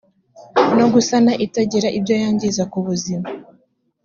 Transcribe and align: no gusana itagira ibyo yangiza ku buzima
no 0.77 0.85
gusana 0.93 1.31
itagira 1.45 1.87
ibyo 1.97 2.15
yangiza 2.23 2.63
ku 2.71 2.77
buzima 2.85 3.27